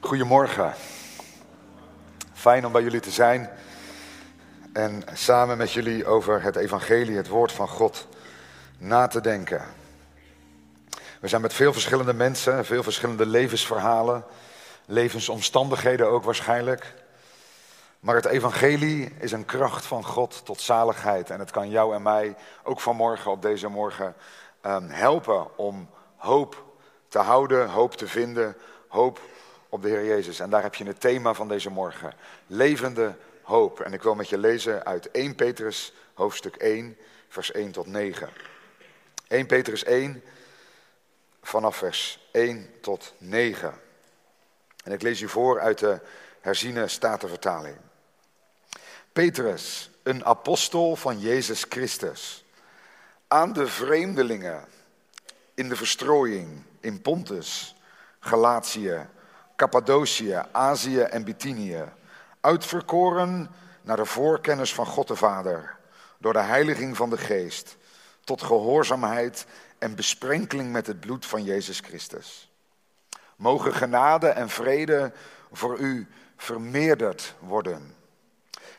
[0.00, 0.74] Goedemorgen.
[2.32, 3.50] Fijn om bij jullie te zijn
[4.72, 8.06] en samen met jullie over het evangelie, het woord van God,
[8.78, 9.62] na te denken.
[11.20, 14.24] We zijn met veel verschillende mensen, veel verschillende levensverhalen,
[14.86, 16.94] levensomstandigheden ook waarschijnlijk.
[18.00, 22.02] Maar het evangelie is een kracht van God tot zaligheid en het kan jou en
[22.02, 24.14] mij ook vanmorgen op deze morgen
[24.60, 26.64] ehm, helpen om hoop
[27.08, 28.56] te houden, hoop te vinden,
[28.88, 29.20] hoop
[29.68, 30.40] op de Heer Jezus.
[30.40, 32.12] En daar heb je het thema van deze morgen.
[32.46, 33.80] Levende hoop.
[33.80, 36.96] En ik wil met je lezen uit 1 Petrus hoofdstuk 1,
[37.28, 38.28] vers 1 tot 9.
[39.28, 40.22] 1 Petrus 1,
[41.42, 43.80] vanaf vers 1 tot 9.
[44.84, 46.00] En ik lees u voor uit de
[46.40, 47.76] herziene statenvertaling.
[49.12, 52.44] Petrus, een apostel van Jezus Christus,
[53.28, 54.64] aan de vreemdelingen
[55.54, 57.76] in de verstrooiing in Pontus,
[58.20, 59.06] Galatië,
[59.58, 61.84] Cappadocië, Azië en Bithynië,
[62.40, 63.50] uitverkoren
[63.82, 65.76] naar de voorkennis van God de Vader,
[66.18, 67.76] door de heiliging van de Geest,
[68.24, 69.46] tot gehoorzaamheid
[69.78, 72.52] en besprenkeling met het bloed van Jezus Christus.
[73.36, 75.12] Mogen genade en vrede
[75.52, 77.94] voor u vermeerderd worden.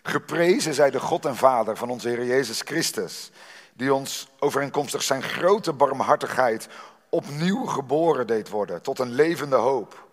[0.03, 3.31] Geprezen zij de God en Vader van onze Heer Jezus Christus,
[3.73, 6.67] die ons overeenkomstig zijn grote barmhartigheid
[7.09, 10.07] opnieuw geboren deed worden tot een levende hoop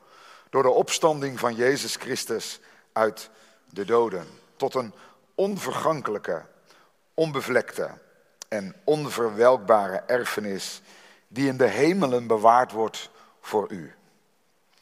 [0.50, 2.60] door de opstanding van Jezus Christus
[2.92, 3.30] uit
[3.70, 4.26] de doden.
[4.56, 4.92] Tot een
[5.34, 6.42] onvergankelijke,
[7.14, 7.90] onbevlekte
[8.48, 10.82] en onverwelkbare erfenis
[11.28, 13.94] die in de hemelen bewaard wordt voor u.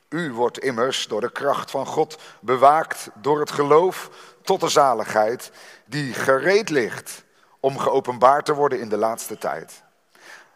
[0.08, 4.10] U wordt immers door de kracht van God bewaakt door het geloof
[4.42, 5.50] tot de zaligheid
[5.84, 7.24] die gereed ligt
[7.60, 9.82] om geopenbaard te worden in de laatste tijd.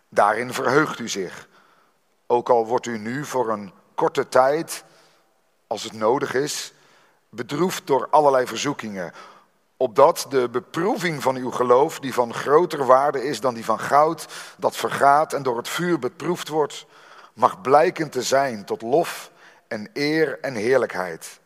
[0.09, 1.49] Daarin verheugt u zich,
[2.27, 4.85] ook al wordt u nu voor een korte tijd
[5.69, 6.73] als het nodig is,
[7.29, 9.13] bedroefd door allerlei verzoekingen,
[9.77, 14.27] opdat de beproeving van uw geloof, die van groter waarde is dan die van goud,
[14.59, 16.87] dat vergaat en door het vuur beproefd wordt,
[17.33, 19.31] mag blijken te zijn tot lof
[19.69, 21.41] en eer en heerlijkheid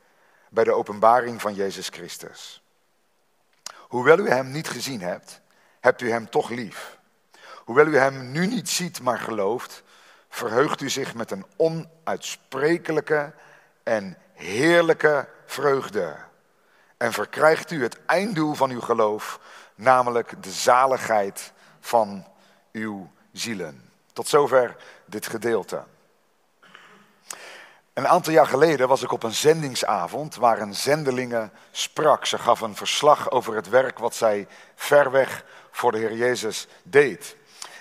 [0.48, 2.62] bij de openbaring van Jezus Christus.
[3.76, 5.40] Hoewel u Hem niet gezien hebt,
[5.80, 6.98] hebt u Hem toch lief.
[7.64, 9.82] Hoewel u Hem nu niet ziet, maar gelooft,
[10.28, 13.32] verheugt u zich met een onuitsprekelijke
[13.82, 16.16] en heerlijke vreugde.
[16.96, 19.40] En verkrijgt u het einddoel van uw geloof,
[19.74, 22.26] namelijk de zaligheid van
[22.72, 23.90] uw zielen.
[24.12, 24.76] Tot zover
[25.06, 25.82] dit gedeelte.
[27.92, 32.26] Een aantal jaar geleden was ik op een zendingsavond waar een zendelinge sprak.
[32.26, 36.66] Ze gaf een verslag over het werk wat zij ver weg voor de Heer Jezus
[36.82, 37.36] deed.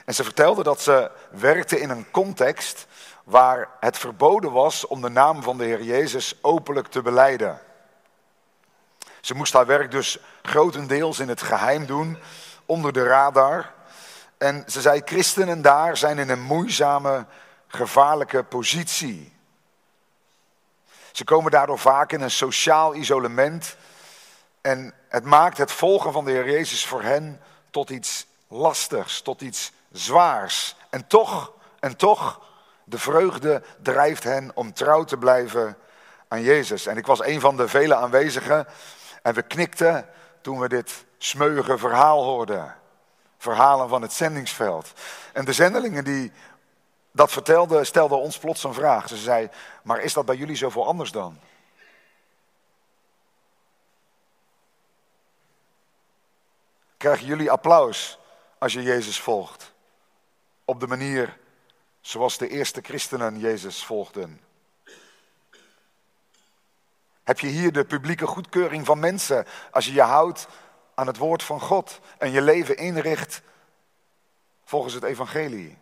[0.05, 2.87] En ze vertelde dat ze werkte in een context
[3.23, 7.61] waar het verboden was om de naam van de Heer Jezus openlijk te beleiden.
[9.21, 12.17] Ze moest haar werk dus grotendeels in het geheim doen,
[12.65, 13.73] onder de radar.
[14.37, 17.25] En ze zei, christenen daar zijn in een moeizame,
[17.67, 19.33] gevaarlijke positie.
[21.11, 23.75] Ze komen daardoor vaak in een sociaal isolement.
[24.61, 29.41] En het maakt het volgen van de Heer Jezus voor hen tot iets lastigs, tot
[29.41, 30.75] iets zwaars.
[30.89, 32.41] En toch, en toch
[32.91, 35.77] de vreugde drijft hen om trouw te blijven
[36.27, 36.85] aan Jezus.
[36.85, 38.67] En ik was een van de vele aanwezigen
[39.21, 40.09] en we knikten
[40.41, 42.75] toen we dit smeuïge verhaal hoorden.
[43.37, 44.93] Verhalen van het zendingsveld.
[45.33, 46.31] En de zendelingen die
[47.11, 49.07] dat vertelden, stelden ons plots een vraag.
[49.07, 49.49] Ze zei,
[49.83, 51.39] maar is dat bij jullie zoveel anders dan?
[56.97, 58.19] Krijgen jullie applaus
[58.57, 59.73] als je Jezus volgt?
[60.65, 61.39] Op de manier
[62.01, 64.41] zoals de eerste christenen Jezus volgden?
[67.23, 70.47] Heb je hier de publieke goedkeuring van mensen als je je houdt
[70.95, 73.41] aan het woord van God en je leven inricht
[74.63, 75.77] volgens het evangelie?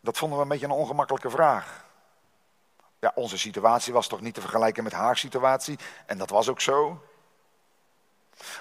[0.00, 1.84] Dat vonden we een beetje een ongemakkelijke vraag.
[3.00, 6.60] Ja, onze situatie was toch niet te vergelijken met haar situatie en dat was ook
[6.60, 7.02] zo.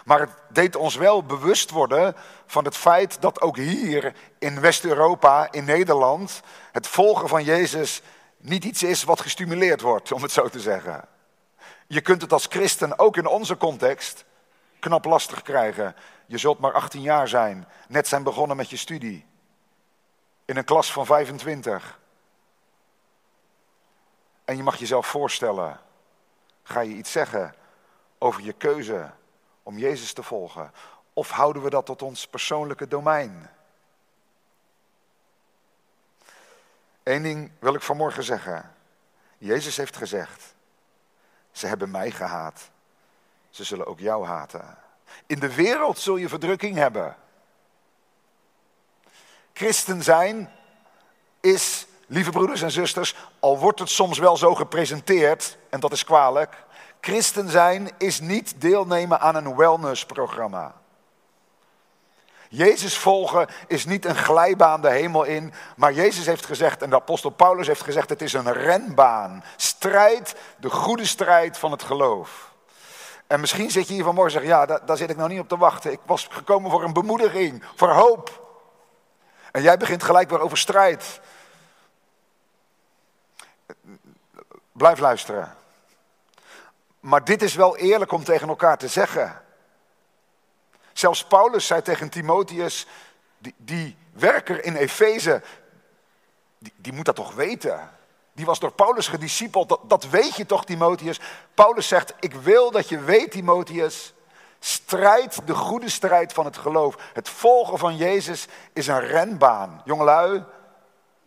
[0.05, 5.51] Maar het deed ons wel bewust worden van het feit dat ook hier in West-Europa,
[5.51, 6.41] in Nederland,
[6.71, 8.01] het volgen van Jezus
[8.37, 11.07] niet iets is wat gestimuleerd wordt, om het zo te zeggen.
[11.87, 14.25] Je kunt het als christen ook in onze context
[14.79, 15.95] knap lastig krijgen.
[16.25, 19.25] Je zult maar 18 jaar zijn, net zijn begonnen met je studie.
[20.45, 21.99] In een klas van 25.
[24.45, 25.79] En je mag jezelf voorstellen,
[26.63, 27.55] ga je iets zeggen
[28.17, 29.11] over je keuze
[29.65, 30.71] om Jezus te volgen?
[31.13, 33.49] Of houden we dat tot ons persoonlijke domein?
[37.03, 38.75] Eén ding wil ik vanmorgen zeggen.
[39.37, 40.55] Jezus heeft gezegd,
[41.51, 42.69] Ze hebben mij gehaat.
[43.49, 44.77] Ze zullen ook jou haten.
[45.25, 47.15] In de wereld zul je verdrukking hebben.
[49.53, 50.51] Christen zijn
[51.39, 56.03] is, lieve broeders en zusters, al wordt het soms wel zo gepresenteerd, en dat is
[56.03, 56.64] kwalijk,
[57.05, 60.73] christen zijn is niet deelnemen aan een wellnessprogramma.
[62.49, 66.95] Jezus volgen is niet een glijbaan de hemel in, maar Jezus heeft gezegd, en de
[66.95, 69.43] apostel Paulus heeft gezegd, het is een renbaan.
[69.55, 72.53] Strijd, de goede strijd van het geloof.
[73.27, 75.49] En misschien zit je hier vanmorgen en ja, daar, daar zit ik nou niet op
[75.49, 75.91] te wachten.
[75.91, 78.47] Ik was gekomen voor een bemoediging, voor hoop.
[79.51, 81.19] En jij begint gelijk weer over strijd.
[84.71, 85.63] Blijf luisteren.
[87.05, 89.41] Maar dit is wel eerlijk om tegen elkaar te zeggen.
[90.93, 92.87] Zelfs Paulus zei tegen Timotheus,
[93.37, 95.41] die, die werker in Efeze,
[96.57, 97.89] die, die, moet dat toch weten.
[98.33, 101.19] Die was door Paulus gediscipeld, dat, dat weet je toch Timotheus.
[101.53, 104.13] Paulus zegt, ik wil dat je weet Timotheus,
[104.59, 106.95] strijd de goede strijd van het geloof.
[107.13, 109.81] Het volgen van Jezus is een renbaan.
[109.83, 110.43] Jongelui,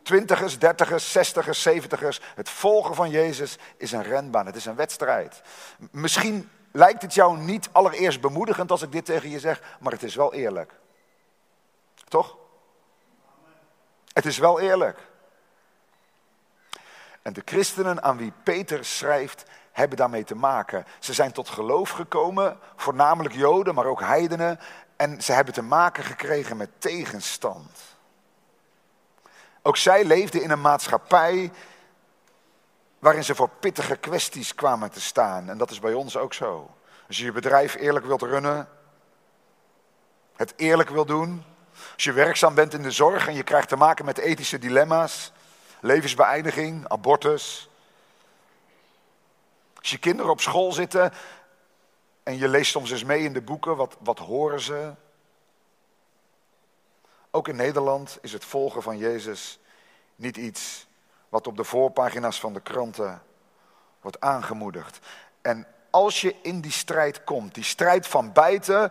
[0.08, 2.20] twintigers, dertigers, zestigers, zeventigers.
[2.34, 5.42] Het volgen van Jezus is een renbaan, het is een wedstrijd.
[5.90, 10.02] Misschien lijkt het jou niet allereerst bemoedigend als ik dit tegen je zeg, maar het
[10.02, 10.72] is wel eerlijk.
[12.08, 12.36] Toch?
[14.12, 14.98] Het is wel eerlijk.
[17.22, 20.84] En de christenen aan wie Peter schrijft, hebben daarmee te maken.
[20.98, 24.60] Ze zijn tot geloof gekomen, voornamelijk Joden, maar ook heidenen.
[24.96, 27.87] En ze hebben te maken gekregen met tegenstand.
[29.62, 31.52] Ook zij leefden in een maatschappij
[32.98, 35.48] waarin ze voor pittige kwesties kwamen te staan.
[35.48, 36.70] En dat is bij ons ook zo.
[37.06, 38.68] Als je je bedrijf eerlijk wilt runnen,
[40.36, 41.44] het eerlijk wil doen,
[41.94, 45.32] als je werkzaam bent in de zorg en je krijgt te maken met ethische dilemma's,
[45.80, 47.68] levensbeëindiging, abortus.
[49.78, 51.12] Als je kinderen op school zitten
[52.22, 54.92] en je leest soms eens mee in de boeken, wat, wat horen ze?
[57.38, 59.58] Ook in Nederland is het volgen van Jezus
[60.16, 60.86] niet iets
[61.28, 63.22] wat op de voorpagina's van de kranten
[64.00, 64.98] wordt aangemoedigd.
[65.42, 68.90] En als je in die strijd komt, die strijd van buiten,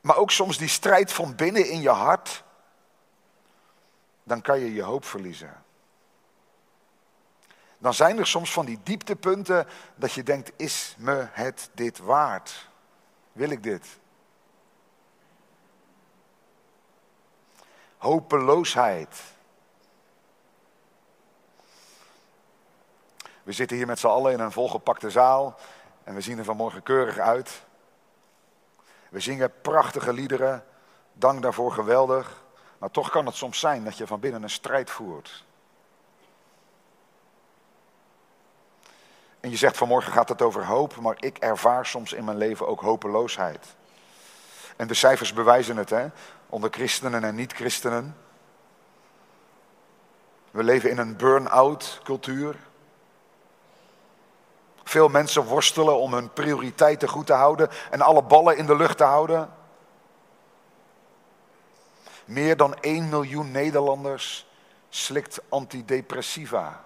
[0.00, 2.44] maar ook soms die strijd van binnen in je hart,
[4.22, 5.64] dan kan je je hoop verliezen.
[7.78, 12.68] Dan zijn er soms van die dieptepunten dat je denkt, is me het dit waard?
[13.32, 13.86] Wil ik dit?
[17.96, 19.22] Hopeloosheid.
[23.42, 25.58] We zitten hier met z'n allen in een volgepakte zaal
[26.04, 27.64] en we zien er vanmorgen keurig uit.
[29.08, 30.64] We zingen prachtige liederen,
[31.12, 32.44] dank daarvoor geweldig.
[32.78, 35.44] Maar toch kan het soms zijn dat je van binnen een strijd voert.
[39.40, 42.66] En je zegt vanmorgen gaat het over hoop, maar ik ervaar soms in mijn leven
[42.66, 43.74] ook hopeloosheid.
[44.76, 46.08] En de cijfers bewijzen het, hè?
[46.48, 48.16] Onder christenen en niet-christenen.
[50.50, 52.56] We leven in een burn-out cultuur.
[54.84, 58.96] Veel mensen worstelen om hun prioriteiten goed te houden en alle ballen in de lucht
[58.96, 59.52] te houden.
[62.24, 64.46] Meer dan 1 miljoen Nederlanders
[64.88, 66.84] slikt antidepressiva.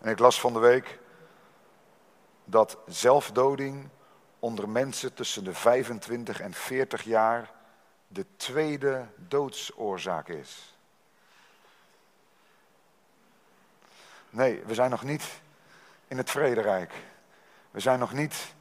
[0.00, 0.98] En ik las van de week
[2.48, 3.88] dat zelfdoding
[4.38, 7.50] onder mensen tussen de 25 en 40 jaar
[8.08, 10.76] de tweede doodsoorzaak is.
[14.30, 15.40] Nee, we zijn nog niet
[16.08, 16.92] in het vrederijk.
[17.70, 18.54] We zijn nog niet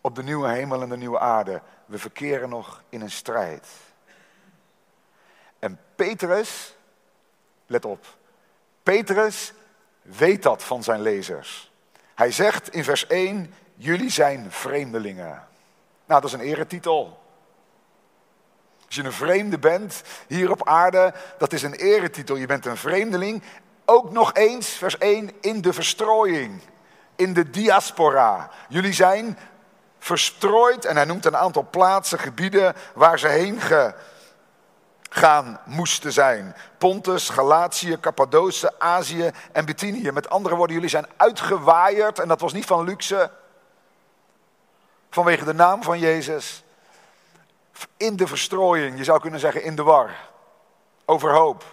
[0.00, 1.62] op de nieuwe hemel en de nieuwe aarde.
[1.86, 3.68] We verkeren nog in een strijd.
[5.58, 6.74] En Petrus,
[7.66, 8.06] let op,
[8.82, 9.52] Petrus
[10.02, 11.71] weet dat van zijn lezers.
[12.22, 15.46] Hij zegt in vers 1, jullie zijn vreemdelingen.
[16.04, 17.18] Nou, dat is een eretitel.
[18.86, 22.36] Als je een vreemde bent hier op aarde, dat is een eretitel.
[22.36, 23.42] Je bent een vreemdeling.
[23.84, 26.60] Ook nog eens, vers 1, in de verstrooiing,
[27.16, 28.50] in de diaspora.
[28.68, 29.38] Jullie zijn
[29.98, 33.94] verstrooid en hij noemt een aantal plaatsen, gebieden waar ze heen gegaan
[35.64, 36.56] moesten zijn.
[36.78, 40.10] Pontus, Galatië, Cappadoce, Azië en Bithynië.
[40.10, 43.30] Met andere woorden, jullie zijn uitgewaaierd en dat was niet van luxe.
[45.10, 46.64] Vanwege de naam van Jezus.
[47.96, 50.30] In de verstrooiing, je zou kunnen zeggen in de war.
[51.04, 51.64] Overhoop.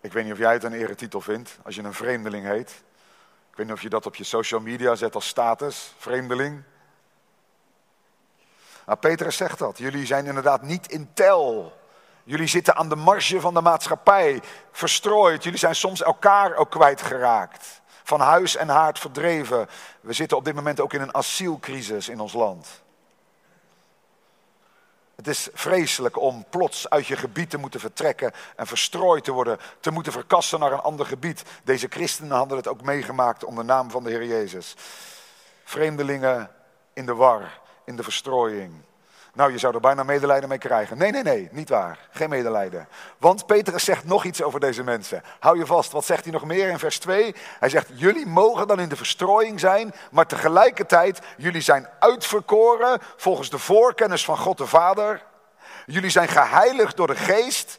[0.00, 2.70] Ik weet niet of jij het een eretitel vindt, als je een vreemdeling heet.
[3.50, 6.62] Ik weet niet of je dat op je social media zet als status, vreemdeling.
[8.88, 9.78] Nou, Petrus zegt dat.
[9.78, 11.72] Jullie zijn inderdaad niet in tel.
[12.24, 14.42] Jullie zitten aan de marge van de maatschappij,
[14.72, 15.44] verstrooid.
[15.44, 17.80] Jullie zijn soms elkaar ook kwijtgeraakt.
[18.02, 19.68] Van huis en haard verdreven.
[20.00, 22.82] We zitten op dit moment ook in een asielcrisis in ons land.
[25.16, 29.58] Het is vreselijk om plots uit je gebied te moeten vertrekken en verstrooid te worden,
[29.80, 31.42] te moeten verkassen naar een ander gebied.
[31.64, 34.74] Deze christenen hadden het ook meegemaakt onder de naam van de Heer Jezus.
[35.64, 36.50] Vreemdelingen
[36.92, 38.72] in de war, in de verstrooiing.
[39.34, 40.98] Nou, je zou er bijna medelijden mee krijgen.
[40.98, 42.08] Nee, nee, nee, niet waar.
[42.10, 42.88] Geen medelijden.
[43.18, 45.22] Want Petrus zegt nog iets over deze mensen.
[45.38, 47.34] Hou je vast, wat zegt hij nog meer in vers 2?
[47.58, 53.50] Hij zegt, jullie mogen dan in de verstrooiing zijn, maar tegelijkertijd, jullie zijn uitverkoren volgens
[53.50, 55.22] de voorkennis van God de Vader.
[55.86, 57.78] Jullie zijn geheiligd door de Geest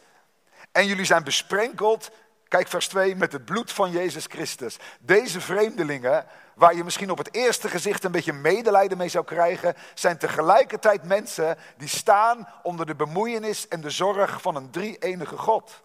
[0.72, 2.12] en jullie zijn besprenkeld
[2.50, 4.78] Kijk vers 2, met het bloed van Jezus Christus.
[5.00, 6.26] Deze vreemdelingen,
[6.60, 11.04] waar je misschien op het eerste gezicht een beetje medelijden mee zou krijgen, zijn tegelijkertijd
[11.04, 15.82] mensen die staan onder de bemoeienis en de zorg van een drie-enige God.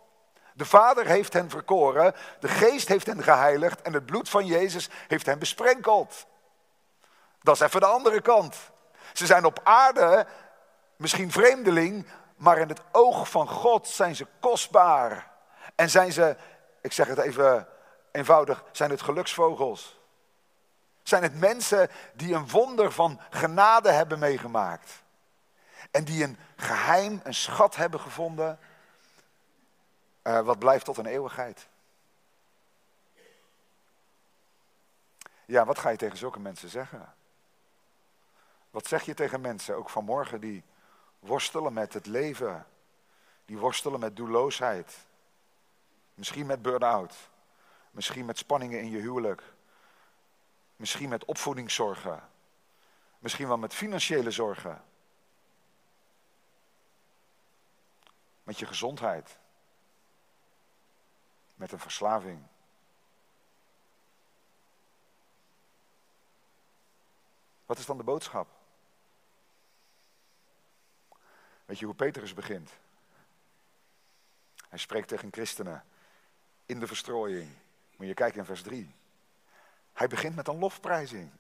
[0.55, 4.89] De Vader heeft hen verkoren, de Geest heeft hen geheiligd en het bloed van Jezus
[5.09, 6.27] heeft hen besprenkeld.
[7.43, 8.57] Dat is even de andere kant.
[9.13, 10.27] Ze zijn op aarde
[10.97, 15.33] misschien vreemdeling, maar in het oog van God zijn ze kostbaar.
[15.75, 16.37] En zijn ze
[16.85, 17.69] ik zeg het even
[18.13, 20.04] eenvoudig, zijn het geluksvogels?
[21.05, 25.03] Zijn het mensen die een wonder van genade hebben meegemaakt?
[25.91, 28.59] En die een geheim, een schat hebben gevonden,
[30.23, 31.69] uh, wat blijft tot een eeuwigheid?
[35.47, 37.15] Ja, wat ga je tegen zulke mensen zeggen?
[38.71, 40.65] Wat zeg je tegen mensen, ook vanmorgen, die
[41.19, 42.67] worstelen met het leven,
[43.45, 45.07] die worstelen met doelloosheid,
[46.15, 47.15] Misschien met burn-out.
[47.91, 49.43] Misschien met spanningen in je huwelijk.
[50.77, 52.29] Misschien met opvoedingszorgen.
[53.19, 54.85] Misschien wel met financiële zorgen.
[58.43, 59.39] Met je gezondheid.
[61.55, 62.47] Met een verslaving.
[67.67, 68.49] Wat is dan de boodschap?
[71.65, 72.71] Weet je hoe Petrus begint?
[74.69, 75.85] Hij spreekt tegen christenen
[76.67, 77.51] in de verstrooiing.
[77.97, 78.95] Moet je kijken in vers 3.
[79.95, 81.31] Hij begint met een lofprijzing.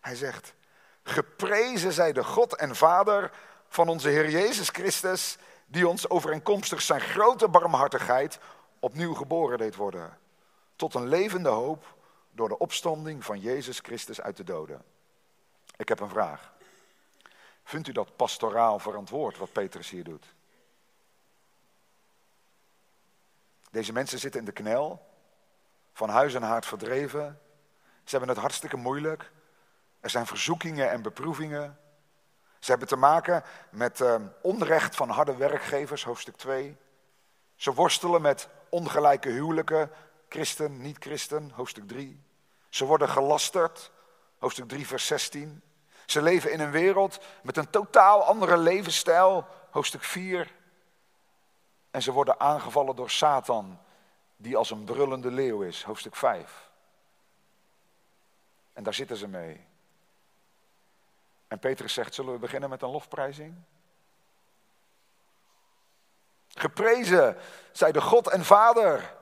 [0.00, 0.54] Hij zegt,
[1.02, 3.30] geprezen zij de God en Vader
[3.68, 8.38] van onze Heer Jezus Christus, die ons overeenkomstig zijn grote barmhartigheid
[8.80, 10.18] opnieuw geboren deed worden.
[10.76, 11.94] Tot een levende hoop
[12.30, 14.84] door de opstanding van Jezus Christus uit de doden.
[15.76, 16.52] Ik heb een vraag.
[17.64, 20.34] Vindt u dat pastoraal verantwoord wat Petrus hier doet?
[23.70, 25.06] Deze mensen zitten in de knel,
[25.92, 27.40] van huis en haard verdreven.
[28.06, 29.32] Ze hebben het hartstikke moeilijk.
[30.00, 31.78] Er zijn verzoekingen en beproevingen.
[32.58, 36.76] Ze hebben te maken met uh, onrecht van harde werkgevers, hoofdstuk 2.
[37.54, 39.90] Ze worstelen met ongelijke huwelijken,
[40.28, 42.22] christen, niet-christen, hoofdstuk 3.
[42.68, 43.90] Ze worden gelasterd,
[44.38, 45.62] hoofdstuk 3, vers 16.
[46.06, 50.52] Ze leven in een wereld met een totaal andere levensstijl, hoofdstuk 4.
[51.90, 53.80] En ze worden aangevallen door Satan,
[54.36, 56.66] die als een brullende leeuw is, hoofdstuk 5.
[58.76, 59.66] En daar zitten ze mee.
[61.48, 63.54] En Petrus zegt, zullen we beginnen met een lofprijzing?
[66.48, 67.36] Geprezen
[67.72, 69.14] zij de God en Vader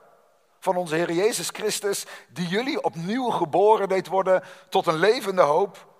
[0.59, 5.93] van onze Heer Jezus Christus, die jullie opnieuw geboren deed worden tot een levende hoop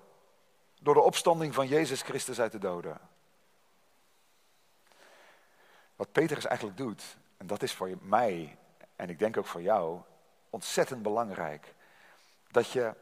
[0.80, 3.00] door de opstanding van Jezus Christus uit de doden.
[5.96, 7.04] Wat Petrus eigenlijk doet,
[7.38, 8.58] en dat is voor mij
[8.96, 10.02] en ik denk ook voor jou
[10.50, 11.74] ontzettend belangrijk,
[12.52, 12.94] dat je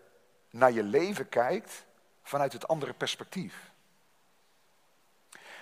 [0.54, 1.86] naar je leven kijkt
[2.24, 3.72] vanuit het andere perspectief.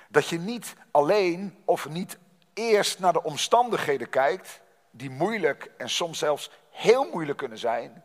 [0.07, 2.17] Dat je niet alleen of niet
[2.53, 8.03] eerst naar de omstandigheden kijkt, die moeilijk en soms zelfs heel moeilijk kunnen zijn,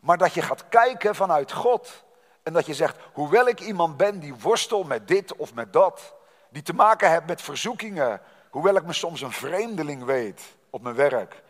[0.00, 2.04] maar dat je gaat kijken vanuit God.
[2.42, 6.14] En dat je zegt, hoewel ik iemand ben die worstel met dit of met dat,
[6.50, 8.20] die te maken heeft met verzoekingen,
[8.50, 11.42] Hoewel ik me soms een vreemdeling weet op mijn werk,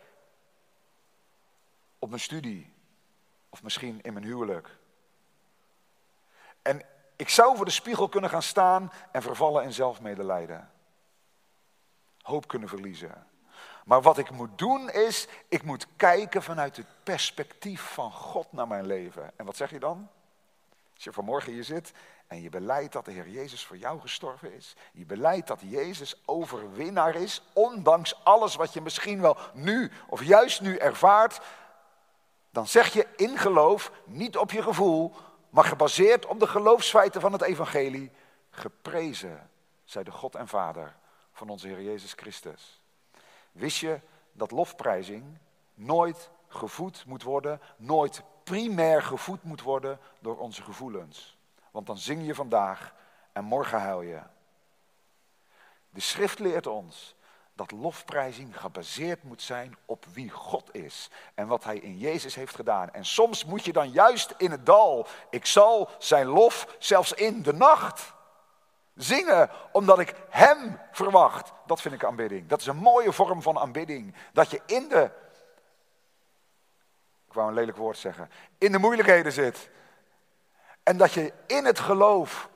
[1.99, 2.73] op mijn studie
[3.49, 4.77] of misschien in mijn huwelijk.
[6.61, 10.71] En ik zou voor de spiegel kunnen gaan staan en vervallen in zelfmedelijden.
[12.21, 13.27] Hoop kunnen verliezen.
[13.85, 18.67] Maar wat ik moet doen is, ik moet kijken vanuit het perspectief van God naar
[18.67, 19.31] mijn leven.
[19.35, 20.09] En wat zeg je dan?
[20.93, 21.93] Als je vanmorgen hier zit
[22.27, 24.75] en je beleidt dat de Heer Jezus voor jou gestorven is.
[24.91, 30.61] Je beleidt dat Jezus overwinnaar is, ondanks alles wat je misschien wel nu of juist
[30.61, 31.39] nu ervaart.
[32.59, 35.13] Dan zeg je in geloof, niet op je gevoel,
[35.49, 38.11] maar gebaseerd op de geloofsfeiten van het evangelie.
[38.49, 39.49] geprezen
[39.83, 40.95] zij de God en Vader
[41.31, 42.81] van onze Heer Jezus Christus.
[43.51, 43.99] Wist je
[44.31, 45.37] dat lofprijzing
[45.73, 51.37] nooit gevoed moet worden, nooit primair gevoed moet worden door onze gevoelens?
[51.71, 52.93] Want dan zing je vandaag
[53.31, 54.21] en morgen huil je.
[55.89, 57.15] De schrift leert ons
[57.59, 62.55] dat lofprijzing gebaseerd moet zijn op wie God is en wat Hij in Jezus heeft
[62.55, 62.93] gedaan.
[62.93, 67.41] En soms moet je dan juist in het dal, ik zal zijn lof zelfs in
[67.41, 68.13] de nacht
[68.95, 71.51] zingen, omdat ik Hem verwacht.
[71.65, 72.47] Dat vind ik aanbidding.
[72.47, 74.15] Dat is een mooie vorm van aanbidding.
[74.33, 75.11] Dat je in de,
[77.27, 79.69] ik wou een lelijk woord zeggen, in de moeilijkheden zit.
[80.83, 82.49] En dat je in het geloof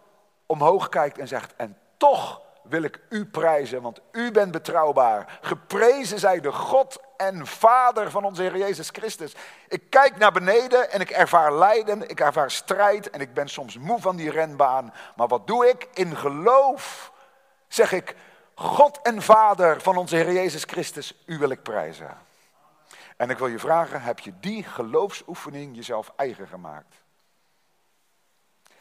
[0.46, 5.40] omhoog kijkt en zegt, en toch wil ik u prijzen, want u bent betrouwbaar.
[5.42, 9.36] Geprezen zij de God en Vader van onze Heer Jezus Christus.
[9.68, 13.78] Ik kijk naar beneden en ik ervaar lijden, ik ervaar strijd en ik ben soms
[13.78, 14.94] moe van die renbaan.
[15.16, 15.88] Maar wat doe ik?
[15.94, 17.12] In geloof
[17.68, 18.16] zeg ik,
[18.56, 22.18] God en Vader van onze Heer Jezus Christus, u wil ik prijzen.
[23.18, 26.96] En ik wil je vragen, heb je die geloofsoefening jezelf eigen gemaakt?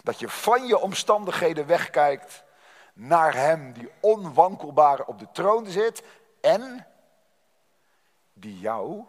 [0.03, 2.43] Dat je van je omstandigheden wegkijkt
[2.93, 6.03] naar Hem die onwankelbaar op de troon zit
[6.41, 6.87] en
[8.33, 9.05] die jou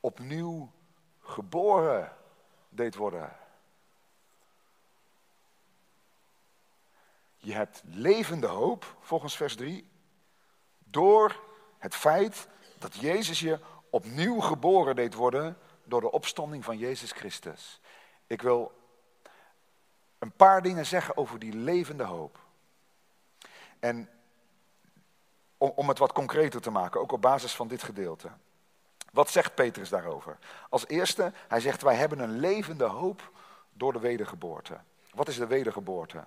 [0.00, 0.70] opnieuw
[1.20, 2.16] geboren
[2.68, 3.36] deed worden.
[7.36, 9.88] Je hebt levende hoop, volgens vers 3,
[10.78, 11.40] door
[11.78, 13.58] het feit dat Jezus je
[13.90, 17.80] opnieuw geboren deed worden door de opstanding van Jezus Christus.
[18.26, 18.72] Ik wil
[20.18, 22.38] een paar dingen zeggen over die levende hoop.
[23.80, 24.08] En
[25.58, 28.28] om, om het wat concreter te maken, ook op basis van dit gedeelte.
[29.12, 30.38] Wat zegt Petrus daarover?
[30.68, 33.30] Als eerste, hij zegt wij hebben een levende hoop
[33.72, 34.78] door de wedergeboorte.
[35.14, 36.24] Wat is de wedergeboorte?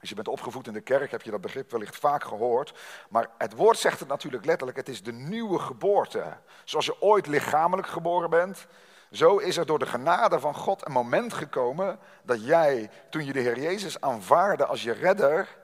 [0.00, 2.78] Als je bent opgevoed in de kerk heb je dat begrip wellicht vaak gehoord.
[3.08, 6.36] Maar het woord zegt het natuurlijk letterlijk, het is de nieuwe geboorte.
[6.64, 8.66] Zoals je ooit lichamelijk geboren bent,
[9.10, 13.32] zo is er door de genade van God een moment gekomen dat jij, toen je
[13.32, 15.56] de Heer Jezus aanvaarde als je redder,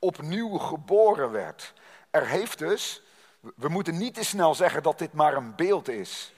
[0.00, 1.72] opnieuw geboren werd.
[2.10, 3.02] Er heeft dus,
[3.40, 6.32] we moeten niet te snel zeggen dat dit maar een beeld is.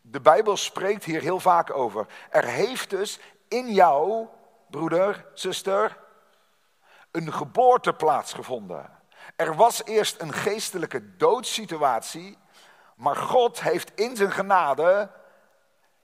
[0.00, 2.06] De Bijbel spreekt hier heel vaak over.
[2.30, 3.18] Er heeft dus
[3.48, 4.26] in jou,
[4.70, 5.98] broeder, zuster,
[7.10, 8.90] een geboorte plaatsgevonden.
[9.36, 12.38] Er was eerst een geestelijke doodsituatie,
[12.96, 15.10] maar God heeft in zijn genade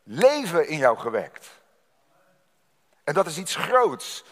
[0.03, 1.61] leven in jou gewekt.
[3.05, 4.25] En dat is iets groots.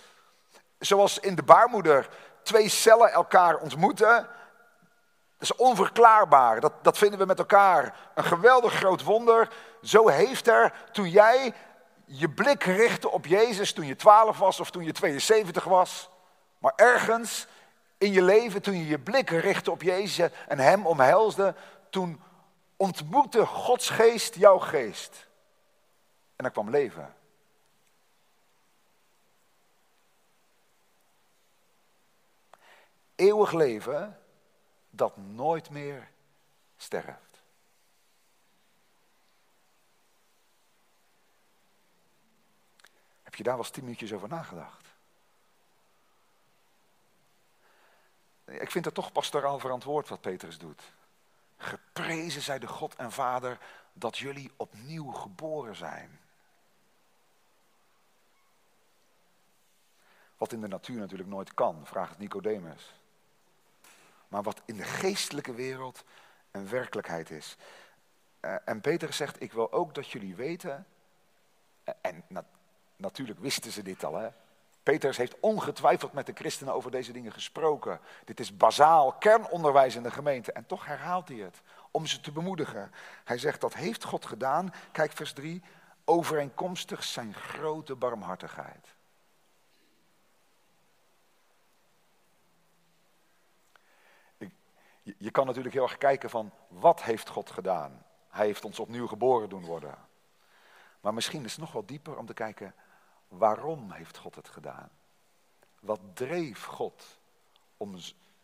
[0.78, 2.08] Zoals in de baarmoeder
[2.50, 4.28] twee cellen elkaar ontmoeten.
[5.38, 6.60] Dat is onverklaarbaar.
[6.60, 9.48] Dat, dat vinden we met elkaar een geweldig groot wonder.
[9.82, 11.54] Zo heeft er, toen jij
[12.04, 16.10] je blik richtte op Jezus, toen je 12 was of toen je 72 was,
[16.58, 17.46] maar ergens
[17.98, 21.54] in je leven, toen je je blik richtte op Jezus en Hem omhelsde,
[21.90, 22.22] toen
[22.76, 25.28] ontmoette Gods geest jouw geest.
[26.36, 27.14] En er kwam leven.
[33.20, 34.18] Eeuwig leven
[34.90, 36.08] dat nooit meer
[36.76, 37.42] sterft.
[43.22, 44.86] Heb je daar wel eens tien minuutjes over nagedacht?
[48.44, 50.82] Ik vind het toch pastoraal verantwoord wat Petrus doet.
[51.56, 53.58] Geprezen zij de God en Vader
[53.92, 56.20] dat jullie opnieuw geboren zijn.
[60.36, 62.99] Wat in de natuur natuurlijk nooit kan, vraagt Nicodemus
[64.30, 66.04] maar wat in de geestelijke wereld
[66.50, 67.56] een werkelijkheid is.
[68.40, 70.86] Uh, en Peter zegt, ik wil ook dat jullie weten,
[71.84, 72.24] uh, en
[72.96, 74.28] natuurlijk wisten ze dit al, hè?
[74.82, 78.00] Petrus heeft ongetwijfeld met de christenen over deze dingen gesproken.
[78.24, 80.52] Dit is bazaal kernonderwijs in de gemeente.
[80.52, 82.92] En toch herhaalt hij het, om ze te bemoedigen.
[83.24, 85.62] Hij zegt, dat heeft God gedaan, kijk vers 3,
[86.04, 88.94] overeenkomstig zijn grote barmhartigheid.
[95.18, 98.02] Je kan natuurlijk heel erg kijken van wat heeft God gedaan?
[98.28, 99.94] Hij heeft ons opnieuw geboren doen worden.
[101.00, 102.74] Maar misschien is het nog wel dieper om te kijken,
[103.28, 104.90] waarom heeft God het gedaan?
[105.80, 107.18] Wat dreef God
[107.76, 107.96] om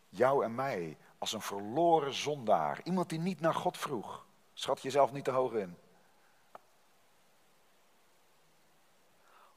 [0.08, 5.12] jou en mij als een verloren zondaar, iemand die niet naar God vroeg, schat jezelf
[5.12, 5.76] niet te hoog in,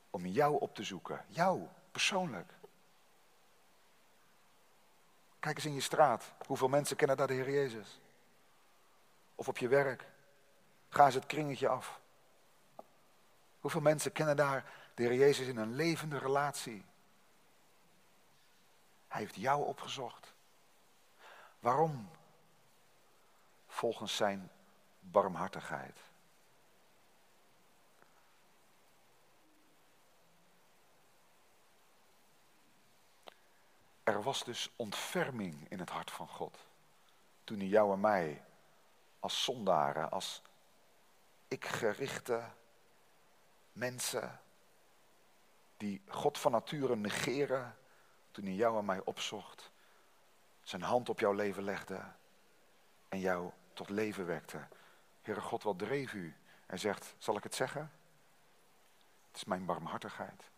[0.09, 2.53] om jou op te zoeken, jou persoonlijk.
[5.39, 6.31] Kijk eens in je straat.
[6.45, 7.99] Hoeveel mensen kennen daar de Heer Jezus?
[9.35, 10.05] Of op je werk.
[10.89, 11.99] Ga eens het kringetje af.
[13.59, 16.85] Hoeveel mensen kennen daar De Heer Jezus in een levende relatie.
[19.07, 20.33] Hij heeft jou opgezocht.
[21.59, 22.09] Waarom?
[23.67, 24.51] Volgens zijn
[24.99, 26.08] barmhartigheid.
[34.13, 36.57] Er was dus ontferming in het hart van God.
[37.43, 38.43] Toen hij jou en mij
[39.19, 40.41] als zondaren, als
[41.47, 42.43] ik-gerichte
[43.71, 44.39] mensen
[45.77, 47.77] die God van nature negeren,
[48.31, 49.71] toen hij jou en mij opzocht,
[50.61, 52.01] zijn hand op jouw leven legde
[53.09, 54.67] en jou tot leven wekte.
[55.21, 56.35] Heere God, wat dreef u?
[56.65, 57.91] Hij zegt, zal ik het zeggen?
[59.27, 60.49] Het is mijn barmhartigheid.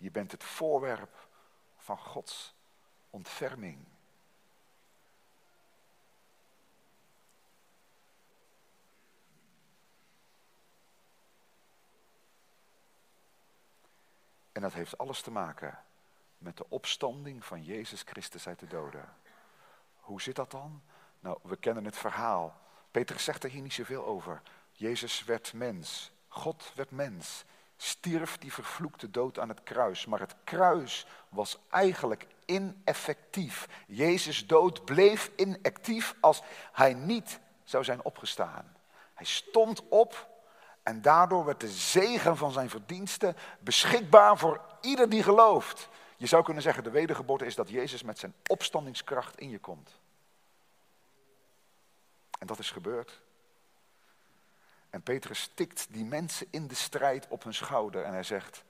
[0.00, 1.28] Je bent het voorwerp
[1.76, 2.54] van Gods
[3.10, 3.84] ontferming.
[14.52, 15.84] En dat heeft alles te maken
[16.38, 19.14] met de opstanding van Jezus Christus uit de doden.
[19.96, 20.82] Hoe zit dat dan?
[21.20, 22.60] Nou, we kennen het verhaal.
[22.90, 24.42] Petrus zegt er hier niet zoveel over.
[24.72, 26.12] Jezus werd mens.
[26.28, 27.44] God werd mens.
[27.82, 30.06] Stierf die vervloekte dood aan het kruis.
[30.06, 33.68] Maar het kruis was eigenlijk ineffectief.
[33.86, 38.76] Jezus dood bleef inactief als hij niet zou zijn opgestaan.
[39.14, 40.28] Hij stond op
[40.82, 45.88] en daardoor werd de zegen van zijn verdiensten beschikbaar voor ieder die gelooft.
[46.16, 50.00] Je zou kunnen zeggen, de wedergeboorte is dat Jezus met zijn opstandingskracht in je komt.
[52.38, 53.20] En dat is gebeurd.
[54.90, 58.64] En Petrus tikt die mensen in de strijd op hun schouder en hij zegt,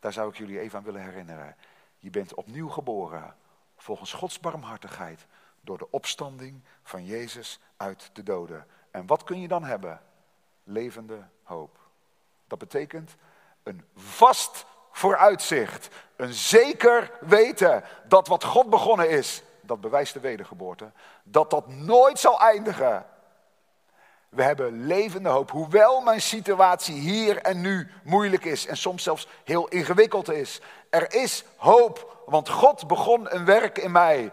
[0.00, 1.56] daar zou ik jullie even aan willen herinneren.
[1.98, 3.36] Je bent opnieuw geboren
[3.76, 5.26] volgens Gods barmhartigheid
[5.60, 8.66] door de opstanding van Jezus uit de doden.
[8.90, 10.00] En wat kun je dan hebben?
[10.64, 11.78] Levende hoop.
[12.46, 13.14] Dat betekent
[13.62, 15.88] een vast vooruitzicht.
[16.16, 20.90] Een zeker weten dat wat God begonnen is, dat bewijst de wedergeboorte,
[21.22, 23.06] dat dat nooit zal eindigen.
[24.28, 29.28] We hebben levende hoop, hoewel mijn situatie hier en nu moeilijk is en soms zelfs
[29.44, 30.60] heel ingewikkeld is.
[30.90, 34.32] Er is hoop, want God begon een werk in mij,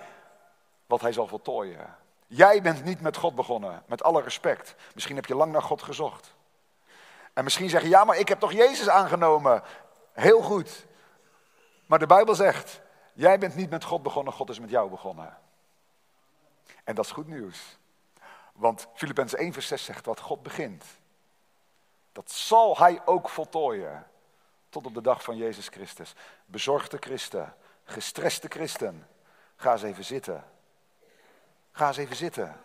[0.85, 1.95] wat hij zal voltooien.
[2.27, 4.75] Jij bent niet met God begonnen, met alle respect.
[4.93, 6.33] Misschien heb je lang naar God gezocht.
[7.33, 9.63] En misschien zeg je, ja, maar ik heb toch Jezus aangenomen.
[10.13, 10.85] Heel goed.
[11.85, 12.81] Maar de Bijbel zegt,
[13.13, 15.37] jij bent niet met God begonnen, God is met jou begonnen.
[16.83, 17.77] En dat is goed nieuws.
[18.53, 20.85] Want Filippenzen 1 vers 6 zegt, wat God begint,
[22.11, 24.07] dat zal hij ook voltooien.
[24.69, 26.13] Tot op de dag van Jezus Christus.
[26.45, 29.07] Bezorgde christen, gestreste christen,
[29.55, 30.43] ga eens even zitten.
[31.71, 32.61] Ga eens even zitten.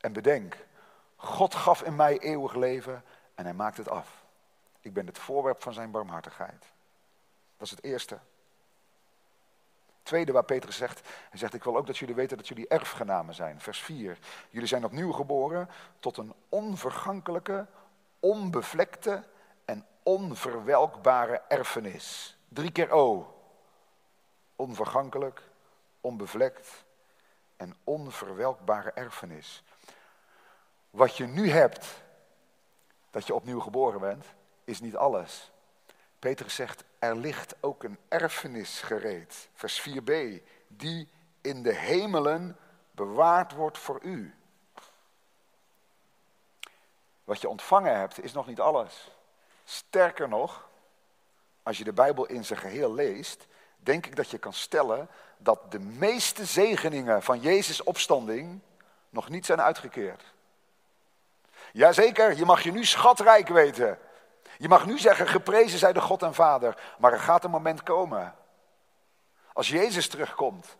[0.00, 0.56] En bedenk,
[1.16, 4.24] God gaf in mij eeuwig leven en hij maakt het af.
[4.80, 6.64] Ik ben het voorwerp van zijn barmhartigheid.
[7.56, 8.18] Dat is het eerste.
[10.04, 13.34] Tweede waar Petrus zegt, hij zegt, ik wil ook dat jullie weten dat jullie erfgenamen
[13.34, 13.60] zijn.
[13.60, 14.18] Vers 4.
[14.50, 17.66] Jullie zijn opnieuw geboren tot een onvergankelijke,
[18.20, 19.24] onbevlekte
[19.64, 22.36] en onverwelkbare erfenis.
[22.48, 23.34] Drie keer O.
[24.56, 25.42] Onvergankelijk,
[26.00, 26.84] onbevlekt
[27.56, 29.62] en onverwelkbare erfenis.
[30.90, 32.02] Wat je nu hebt,
[33.10, 34.24] dat je opnieuw geboren bent,
[34.64, 35.52] is niet alles.
[36.18, 39.48] Petrus zegt, er ligt ook een erfenis gereed.
[39.54, 40.12] Vers 4b,
[40.68, 41.08] die
[41.40, 42.56] in de hemelen
[42.90, 44.34] bewaard wordt voor u.
[47.24, 49.10] Wat je ontvangen hebt is nog niet alles.
[49.64, 50.68] Sterker nog,
[51.62, 55.70] als je de Bijbel in zijn geheel leest, denk ik dat je kan stellen dat
[55.70, 58.60] de meeste zegeningen van Jezus' opstanding
[59.10, 60.22] nog niet zijn uitgekeerd.
[61.72, 63.98] Jazeker, je mag je nu schatrijk weten.
[64.58, 66.78] Je mag nu zeggen, geprezen zij de God en Vader.
[66.98, 68.34] Maar er gaat een moment komen.
[69.52, 70.76] Als Jezus terugkomt.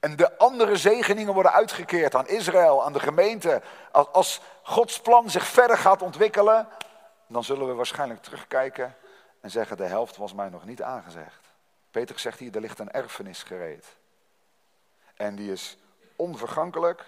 [0.00, 3.62] En de andere zegeningen worden uitgekeerd aan Israël, aan de gemeente.
[4.12, 6.68] Als Gods plan zich verder gaat ontwikkelen.
[7.26, 8.96] Dan zullen we waarschijnlijk terugkijken
[9.40, 11.46] en zeggen, de helft was mij nog niet aangezegd.
[11.90, 13.86] Peter zegt hier, er ligt een erfenis gereed.
[15.14, 15.78] En die is
[16.16, 17.04] onvergankelijk.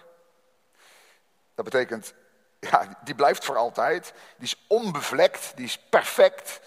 [1.55, 2.13] Dat betekent,
[2.59, 4.13] ja, die blijft voor altijd.
[4.37, 6.61] Die is onbevlekt, die is perfect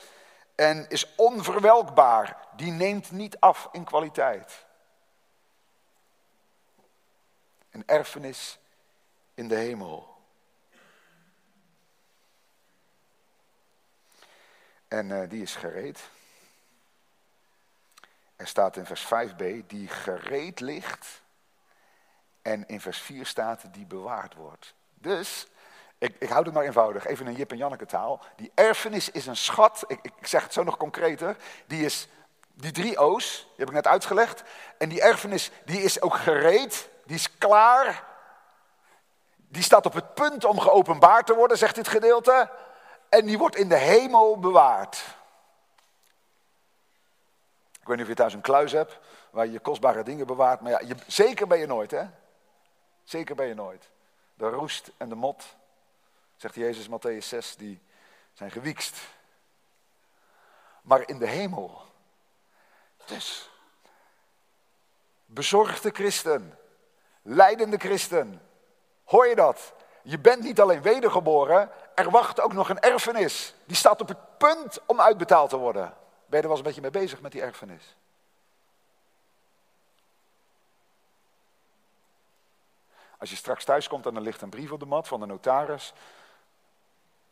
[0.54, 2.36] en is onverwelkbaar.
[2.56, 4.64] Die neemt niet af in kwaliteit.
[7.70, 8.58] Een erfenis
[9.34, 10.10] in de hemel.
[14.88, 16.00] En uh, die is gereed.
[18.36, 21.22] Er staat in vers 5b, die gereed ligt.
[22.42, 24.74] En in vers 4 staat, die bewaard wordt.
[24.94, 25.46] Dus
[26.02, 28.20] Ik, ik houd het maar eenvoudig, even in Jip en Janneke taal.
[28.36, 31.36] Die erfenis is een schat, ik, ik zeg het zo nog concreter,
[31.66, 32.08] die is
[32.54, 34.42] die drie O's, die heb ik net uitgelegd.
[34.78, 38.04] En die erfenis die is ook gereed, die is klaar.
[39.36, 42.50] Die staat op het punt om geopenbaard te worden, zegt dit gedeelte.
[43.08, 45.04] En die wordt in de hemel bewaard.
[47.80, 48.98] Ik weet niet of je thuis een kluis hebt
[49.30, 50.60] waar je je kostbare dingen bewaart.
[50.60, 52.04] Maar ja, je, zeker ben je nooit, hè?
[53.04, 53.90] Zeker ben je nooit.
[54.34, 55.44] De roest en de mot,
[56.42, 57.80] zegt Jezus Matthäus 6, die
[58.32, 58.96] zijn gewiekst.
[60.82, 61.82] Maar in de hemel.
[63.04, 63.50] Dus,
[65.24, 66.58] bezorgde christen,
[67.22, 68.42] leidende christen,
[69.04, 69.72] hoor je dat?
[70.02, 73.54] Je bent niet alleen wedergeboren, er wacht ook nog een erfenis.
[73.64, 75.94] Die staat op het punt om uitbetaald te worden.
[76.26, 77.96] Ben je er wel eens een beetje mee bezig met die erfenis?
[83.18, 85.26] Als je straks thuis komt en er ligt een brief op de mat van de
[85.26, 85.92] notaris.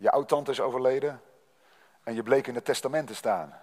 [0.00, 1.22] Je oud-tante is overleden
[2.02, 3.60] en je bleek in het testament te staan.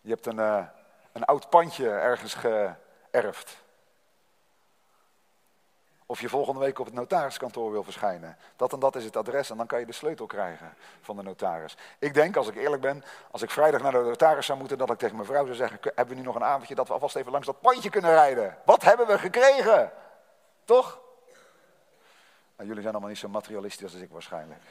[0.00, 0.66] Je hebt een, uh,
[1.12, 3.64] een oud pandje ergens geërfd.
[6.06, 8.36] Of je volgende week op het notariskantoor wil verschijnen.
[8.56, 11.22] Dat en dat is het adres en dan kan je de sleutel krijgen van de
[11.22, 11.76] notaris.
[11.98, 14.90] Ik denk, als ik eerlijk ben, als ik vrijdag naar de notaris zou moeten, dat
[14.90, 17.16] ik tegen mijn vrouw zou zeggen, hebben we nu nog een avondje dat we alvast
[17.16, 18.58] even langs dat pandje kunnen rijden?
[18.64, 19.92] Wat hebben we gekregen?
[20.64, 21.04] Toch?
[22.56, 24.62] Nou, jullie zijn allemaal niet zo materialistisch als ik waarschijnlijk.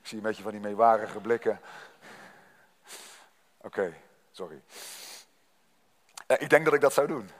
[0.00, 1.60] Ik zie een beetje van die meewarige blikken.
[3.56, 3.94] Oké,
[4.32, 4.62] sorry.
[6.26, 7.30] Ik denk dat ik dat zou doen.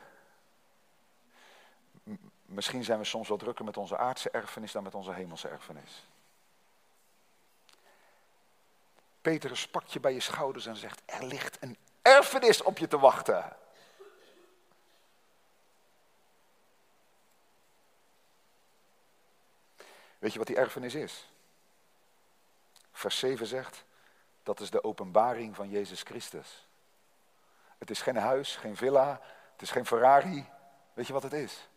[2.43, 6.07] Misschien zijn we soms wel drukker met onze aardse erfenis dan met onze hemelse erfenis.
[9.21, 12.99] Petrus pakt je bij je schouders en zegt: Er ligt een erfenis op je te
[12.99, 13.57] wachten.
[20.27, 21.29] Weet je wat die erfenis is?
[22.93, 23.85] Vers 7 zegt:
[24.43, 26.67] Dat is de openbaring van Jezus Christus.
[27.79, 29.21] Het is geen huis, geen villa,
[29.53, 30.47] het is geen Ferrari.
[30.95, 31.69] Weet je wat het is?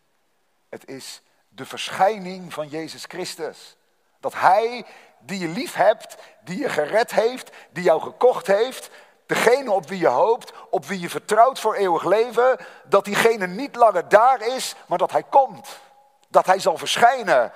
[0.70, 3.76] Het is de verschijning van Jezus Christus.
[4.20, 4.86] Dat Hij
[5.20, 8.90] die je lief hebt, die je gered heeft, die jou gekocht heeft,
[9.26, 13.76] degene op wie je hoopt, op wie je vertrouwt voor eeuwig leven, dat diegene niet
[13.76, 15.80] langer daar is, maar dat Hij komt.
[16.28, 17.52] Dat Hij zal verschijnen.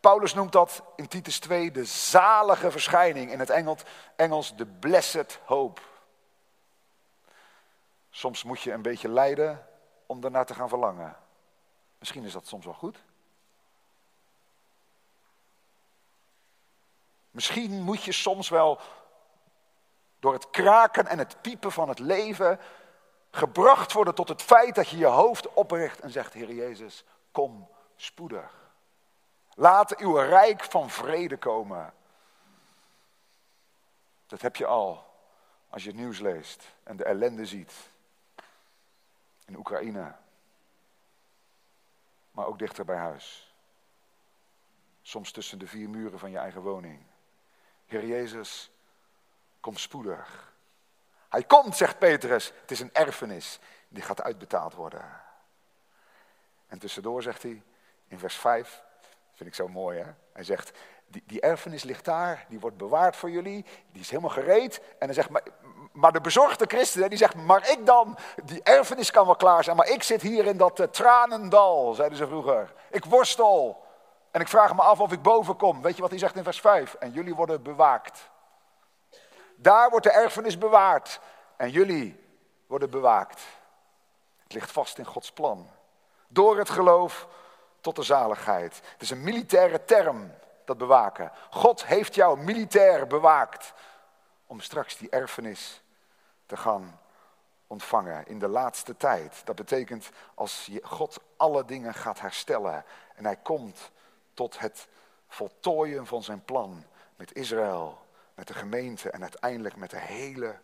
[0.00, 3.82] Paulus noemt dat in Titus 2 de zalige verschijning, in het Engels,
[4.16, 5.80] Engels de blessed hope.
[8.10, 9.66] Soms moet je een beetje lijden
[10.06, 11.16] om ernaar te gaan verlangen.
[11.98, 12.96] Misschien is dat soms wel goed.
[17.30, 18.80] Misschien moet je soms wel
[20.18, 22.60] door het kraken en het piepen van het leven
[23.30, 27.68] gebracht worden tot het feit dat je je hoofd opricht en zegt, Heer Jezus, kom
[27.96, 28.67] spoedig.
[29.60, 31.94] Laat uw rijk van vrede komen.
[34.26, 35.06] Dat heb je al
[35.68, 37.72] als je het nieuws leest en de ellende ziet.
[39.44, 40.14] In Oekraïne,
[42.30, 43.54] maar ook dichter bij huis.
[45.02, 47.02] Soms tussen de vier muren van je eigen woning.
[47.86, 48.70] Heer Jezus,
[49.60, 50.52] kom spoedig.
[51.28, 52.52] Hij komt, zegt Petrus.
[52.60, 55.20] Het is een erfenis die gaat uitbetaald worden.
[56.66, 57.62] En tussendoor zegt hij
[58.08, 58.86] in vers 5,
[59.38, 60.10] vind ik zo mooi hè.
[60.32, 64.30] Hij zegt, die, die erfenis ligt daar, die wordt bewaard voor jullie, die is helemaal
[64.30, 64.80] gereed.
[64.98, 65.42] En hij zegt, maar,
[65.92, 69.76] maar de bezorgde christen, die zegt, maar ik dan, die erfenis kan wel klaar zijn,
[69.76, 72.74] maar ik zit hier in dat uh, tranendal, zeiden ze vroeger.
[72.90, 73.84] Ik worstel
[74.30, 75.82] en ik vraag me af of ik boven kom.
[75.82, 76.94] Weet je wat hij zegt in vers 5?
[76.94, 78.30] En jullie worden bewaakt.
[79.56, 81.20] Daar wordt de erfenis bewaard
[81.56, 82.24] en jullie
[82.66, 83.42] worden bewaakt.
[84.42, 85.70] Het ligt vast in Gods plan.
[86.28, 87.28] Door het geloof
[87.88, 88.80] tot de zaligheid.
[88.92, 91.32] Het is een militaire term, dat bewaken.
[91.50, 93.72] God heeft jou militair bewaakt
[94.46, 95.82] om straks die erfenis
[96.46, 97.00] te gaan
[97.66, 99.40] ontvangen in de laatste tijd.
[99.44, 103.90] Dat betekent als God alle dingen gaat herstellen en hij komt
[104.34, 104.88] tot het
[105.28, 106.84] voltooien van zijn plan
[107.16, 107.98] met Israël,
[108.34, 110.58] met de gemeente en uiteindelijk met de hele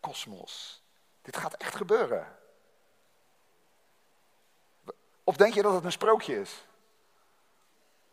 [0.00, 0.82] kosmos.
[1.22, 2.26] Dit gaat echt gebeuren.
[5.24, 6.64] Of denk je dat het een sprookje is?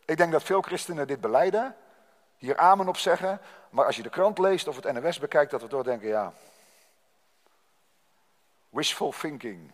[0.07, 1.75] Ik denk dat veel christenen dit beleiden,
[2.37, 5.61] hier amen op zeggen, maar als je de krant leest of het NWS bekijkt, dat
[5.61, 6.33] we doordenken, ja,
[8.69, 9.71] wishful thinking.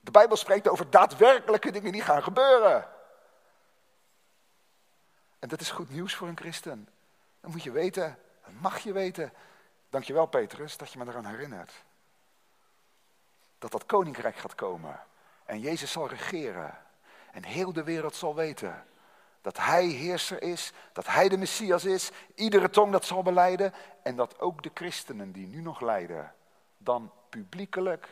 [0.00, 2.88] De Bijbel spreekt over daadwerkelijke dingen die gaan gebeuren.
[5.38, 6.88] En dat is goed nieuws voor een christen.
[7.40, 9.32] Dat moet je weten, dat mag je weten.
[9.90, 11.72] Dankjewel Petrus dat je me eraan herinnert.
[13.58, 15.00] Dat dat koninkrijk gaat komen.
[15.44, 16.78] En Jezus zal regeren.
[17.32, 18.86] En heel de wereld zal weten
[19.46, 24.16] dat hij heerser is, dat hij de Messias is, iedere tong dat zal beleiden en
[24.16, 26.34] dat ook de christenen die nu nog lijden,
[26.78, 28.08] dan publiekelijk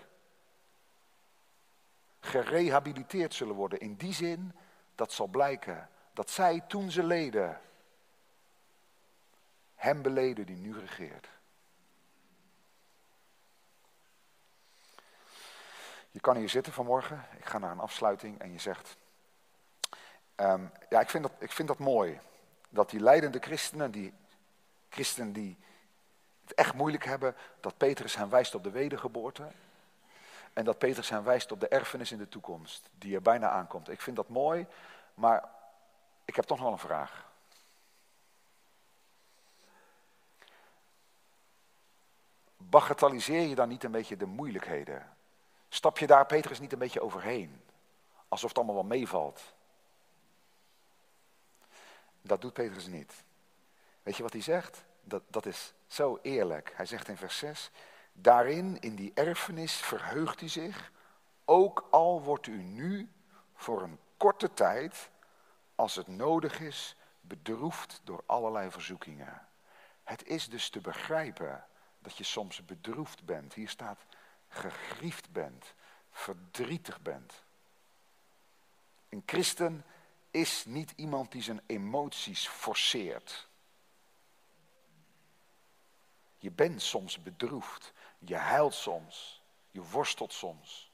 [2.21, 3.81] gerehabiliteerd zullen worden.
[3.81, 4.55] In die zin
[4.95, 7.61] dat zal blijken dat zij toen ze leden,
[9.75, 11.29] hem beleden die nu regeert.
[16.11, 18.97] Je kan hier zitten vanmorgen, ik ga naar een afsluiting en je zegt,
[20.35, 22.21] ehm, ja ik vind, dat, ik vind dat mooi,
[22.69, 24.13] dat die leidende christenen, die
[24.89, 25.59] christenen die
[26.43, 29.47] het echt moeilijk hebben, dat Petrus hen wijst op de wedergeboorte.
[30.53, 33.89] En dat Petrus hen wijst op de erfenis in de toekomst, die er bijna aankomt.
[33.89, 34.67] Ik vind dat mooi,
[35.15, 35.51] maar
[36.25, 37.33] ik heb toch nog wel een vraag.
[42.57, 45.17] Bagatelliseer je dan niet een beetje de moeilijkheden?
[45.69, 47.63] Stap je daar, Petrus, niet een beetje overheen?
[48.29, 49.55] Alsof het allemaal wel meevalt.
[52.27, 53.25] Dat doet Petrus niet.
[54.03, 54.85] Weet je wat hij zegt?
[55.03, 56.73] Dat, dat is zo eerlijk.
[56.77, 57.71] Hij zegt in vers 6,
[58.13, 60.93] daarin, in die erfenis, verheugt u zich,
[61.45, 63.09] ook al wordt u nu
[63.55, 65.11] voor een korte tijd,
[65.75, 69.49] als het nodig is, bedroefd door allerlei verzoekingen.
[70.03, 71.65] Het is dus te begrijpen
[71.99, 73.55] dat je soms bedroefd bent.
[73.55, 74.01] Hier staat
[74.49, 75.75] gegriefd bent,
[76.11, 77.43] verdrietig bent.
[79.09, 79.85] Een christen
[80.35, 83.49] is niet iemand die zijn emoties forceert.
[86.39, 90.93] Je bent soms bedroefd, je huilt soms, je worstelt soms.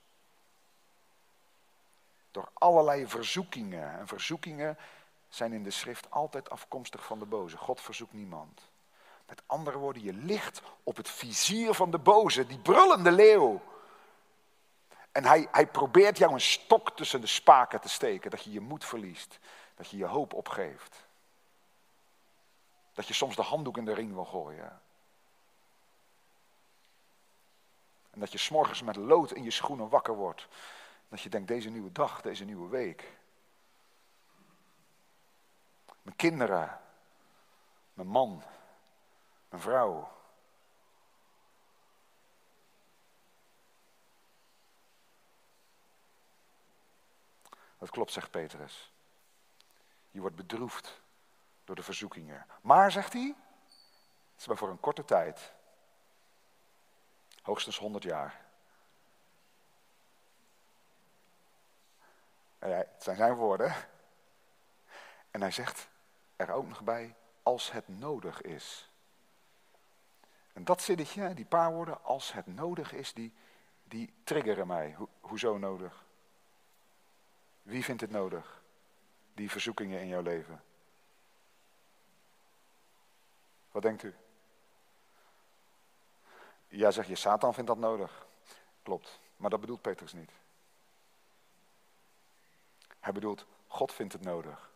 [2.31, 3.98] Door allerlei verzoekingen.
[3.98, 4.79] En verzoekingen
[5.29, 7.57] zijn in de schrift altijd afkomstig van de boze.
[7.57, 8.61] God verzoekt niemand.
[9.26, 13.62] Met andere woorden, je ligt op het vizier van de boze, die brullende leeuw.
[15.12, 18.61] En hij, hij probeert jou een stok tussen de spaken te steken, dat je je
[18.61, 19.38] moed verliest,
[19.75, 21.07] dat je je hoop opgeeft.
[22.92, 24.81] Dat je soms de handdoek in de ring wil gooien.
[28.11, 30.49] En dat je s'morgens met lood in je schoenen wakker wordt.
[31.09, 33.16] Dat je denkt, deze nieuwe dag, deze nieuwe week.
[36.03, 36.81] Mijn kinderen,
[37.94, 38.42] mijn man,
[39.49, 40.20] mijn vrouw.
[47.81, 48.93] Dat klopt, zegt Petrus.
[50.11, 51.01] Je wordt bedroefd
[51.64, 52.47] door de verzoekingen.
[52.61, 53.35] Maar, zegt hij,
[54.33, 55.53] het is maar voor een korte tijd.
[57.43, 58.45] Hoogstens 100 jaar.
[62.59, 63.75] Het zijn zijn woorden.
[65.31, 65.88] En hij zegt
[66.37, 68.90] er ook nog bij, als het nodig is.
[70.53, 73.33] En dat zinnetje, die paar woorden, als het nodig is, die,
[73.85, 74.95] die triggeren mij.
[74.95, 76.05] Ho, hoezo nodig?
[77.62, 78.62] Wie vindt het nodig?
[79.35, 80.62] Die verzoekingen in jouw leven.
[83.70, 84.14] Wat denkt u?
[86.68, 88.27] Ja, zeg je, Satan vindt dat nodig.
[88.83, 90.31] Klopt, maar dat bedoelt Petrus niet.
[93.01, 94.70] Hij bedoelt, God vindt het nodig.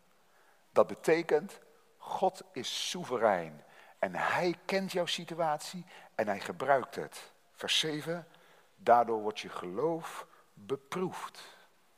[0.70, 1.61] Dat betekent,
[1.97, 3.64] God is soeverein.
[3.99, 7.33] En hij kent jouw situatie en hij gebruikt het.
[7.53, 8.27] Vers 7,
[8.77, 11.54] daardoor wordt je geloof beproefd.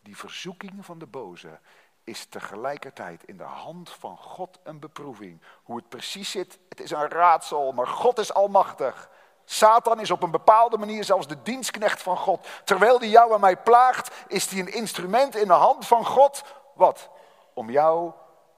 [0.07, 1.59] Die verzoeking van de boze
[2.05, 5.41] is tegelijkertijd in de hand van God een beproeving.
[5.63, 9.11] Hoe het precies zit, het is een raadsel, maar God is almachtig.
[9.45, 12.47] Satan is op een bepaalde manier zelfs de dienstknecht van God.
[12.65, 16.43] Terwijl hij jou en mij plaagt, is hij een instrument in de hand van God.
[16.75, 17.11] Wat?
[17.55, 18.13] Om jou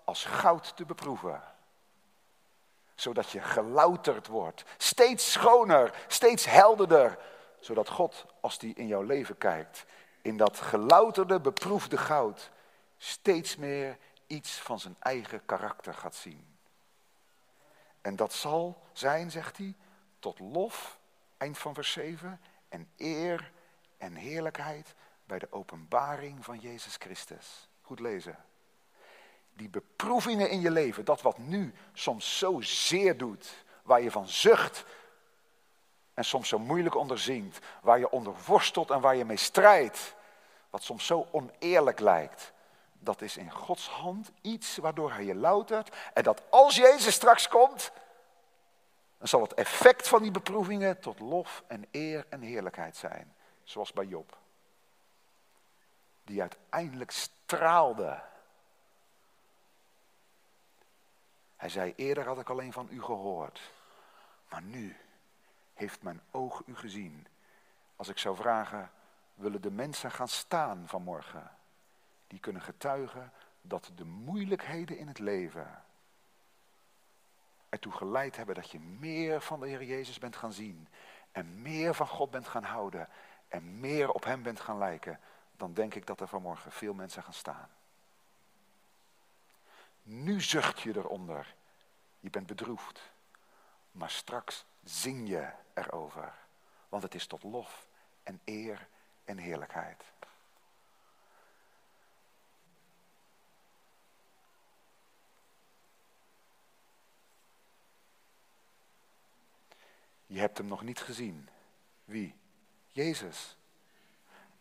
[0.04, 1.42] als goud te beproeven.
[2.94, 4.64] Zodat je gelouterd wordt.
[4.76, 7.18] Steeds schoner, steeds helderder.
[7.60, 9.84] Zodat God, als hij in jouw leven kijkt,
[10.28, 12.50] in dat gelouterde, beproefde goud,
[12.96, 16.46] steeds meer iets van zijn eigen karakter gaat zien.
[18.00, 19.74] En dat zal zijn, zegt hij,
[20.18, 20.98] tot lof,
[21.36, 23.52] eind van vers 7, en eer
[23.98, 27.68] en heerlijkheid bij de openbaring van Jezus Christus.
[27.82, 28.36] Goed lezen.
[29.54, 34.28] Die beproevingen in je leven, dat wat nu soms zo zeer doet, waar je van
[34.28, 34.84] zucht
[36.14, 40.16] en soms zo moeilijk onderzinkt, waar je onder worstelt en waar je mee strijdt,
[40.70, 42.52] wat soms zo oneerlijk lijkt,
[42.98, 47.48] dat is in Gods hand iets waardoor hij je loutert en dat als Jezus straks
[47.48, 47.92] komt,
[49.18, 53.34] dan zal het effect van die beproevingen tot lof en eer en heerlijkheid zijn.
[53.64, 54.36] Zoals bij Job.
[56.24, 58.20] Die uiteindelijk straalde.
[61.56, 63.60] Hij zei, eerder had ik alleen van u gehoord.
[64.48, 64.96] Maar nu
[65.74, 67.26] heeft mijn oog u gezien.
[67.96, 68.90] Als ik zou vragen,
[69.38, 71.50] willen de mensen gaan staan vanmorgen?
[72.26, 75.82] Die kunnen getuigen dat de moeilijkheden in het leven
[77.68, 80.88] ertoe geleid hebben dat je meer van de Heer Jezus bent gaan zien
[81.32, 83.08] en meer van God bent gaan houden
[83.48, 85.20] en meer op Hem bent gaan lijken,
[85.56, 87.68] dan denk ik dat er vanmorgen veel mensen gaan staan.
[90.02, 91.54] Nu zucht je eronder.
[92.20, 93.10] Je bent bedroefd.
[93.92, 96.34] Maar straks zing je erover.
[96.88, 97.86] Want het is tot lof
[98.22, 98.88] en eer
[99.28, 100.02] en heerlijkheid.
[110.26, 111.48] Je hebt hem nog niet gezien.
[112.04, 112.36] Wie?
[112.88, 113.56] Jezus.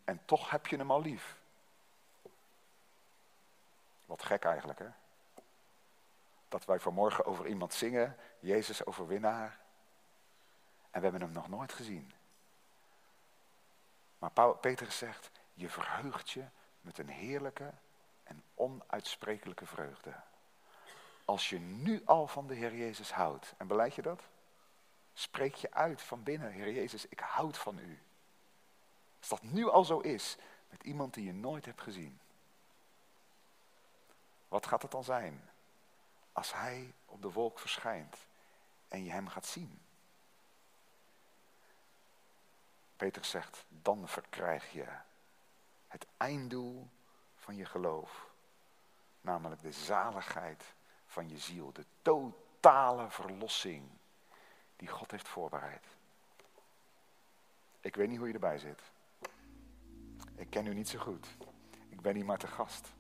[0.04, 1.38] En toch heb je hem al lief.
[4.06, 4.90] Wat gek eigenlijk, hè?
[6.48, 9.60] Dat wij vanmorgen over iemand zingen, Jezus overwinnaar.
[10.90, 12.17] En we hebben hem nog nooit gezien.
[14.18, 16.46] Maar Petrus zegt, je verheugt je
[16.82, 17.74] met een heerlijke
[18.24, 20.14] en onuitsprekelijke vreugde.
[21.26, 24.24] Als je nu al van de Heer Jezus houdt, en beleid je dat?
[25.14, 28.02] Spreek je uit van binnen, Heer Jezus, ik houd van u.
[29.20, 30.38] Als dat nu al zo is,
[30.70, 32.20] met iemand die je nooit hebt gezien.
[34.48, 35.50] Wat gaat het dan zijn
[36.32, 38.18] als hij op de wolk verschijnt
[38.88, 39.87] en je hem gaat zien?
[42.98, 44.86] Peter zegt, dan verkrijg je
[45.88, 46.88] het einddoel
[47.36, 48.30] van je geloof.
[49.22, 50.64] Namelijk de zaligheid
[51.06, 53.90] van je ziel, de totale verlossing
[54.76, 55.86] die God heeft voorbereid.
[57.80, 58.82] Ik weet niet hoe je erbij zit.
[60.36, 61.28] Ik ken u niet zo goed.
[61.90, 62.94] Ik ben hier maar te gast.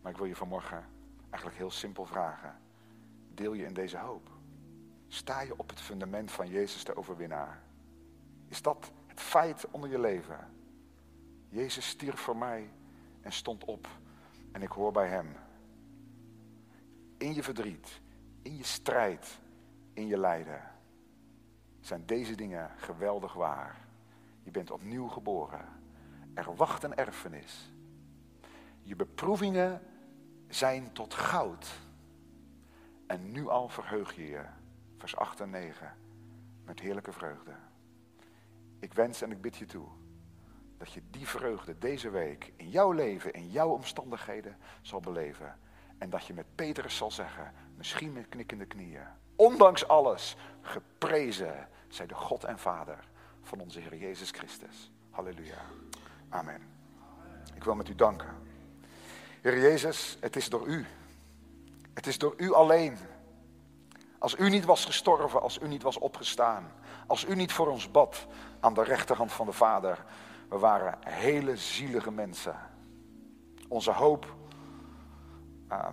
[0.00, 0.86] Maar ik wil je vanmorgen
[1.30, 2.60] eigenlijk heel simpel vragen.
[3.34, 4.37] Deel je in deze hoop?
[5.08, 7.62] Sta je op het fundament van Jezus de overwinnaar?
[8.48, 10.38] Is dat het feit onder je leven?
[11.48, 12.70] Jezus stierf voor mij
[13.20, 13.88] en stond op
[14.52, 15.36] en ik hoor bij hem.
[17.16, 18.00] In je verdriet,
[18.42, 19.38] in je strijd,
[19.92, 20.62] in je lijden
[21.80, 23.86] zijn deze dingen geweldig waar.
[24.42, 25.64] Je bent opnieuw geboren.
[26.34, 27.72] Er wacht een erfenis.
[28.82, 29.82] Je beproevingen
[30.48, 31.80] zijn tot goud.
[33.06, 34.44] En nu al verheug je je,
[34.98, 35.96] vers 8 en 9,
[36.64, 37.52] met heerlijke vreugde.
[38.78, 39.88] Ik wens en ik bid je toe
[40.78, 45.58] dat je die vreugde deze week in jouw leven, in jouw omstandigheden zal beleven.
[45.98, 52.06] En dat je met Petrus zal zeggen, misschien met knikkende knieën, ondanks alles, geprezen zij
[52.06, 52.98] de God en Vader
[53.42, 54.90] van onze Heer Jezus Christus.
[55.10, 55.60] Halleluja.
[56.28, 56.62] Amen.
[57.54, 58.36] Ik wil met u danken.
[59.40, 60.86] Heer Jezus, het is door u.
[61.94, 62.96] Het is door u alleen.
[64.18, 66.72] Als u niet was gestorven, als u niet was opgestaan,
[67.06, 68.26] als u niet voor ons bad
[68.60, 70.04] aan de rechterhand van de Vader,
[70.48, 72.56] we waren hele zielige mensen.
[73.68, 74.34] Onze hoop
[75.72, 75.88] uh,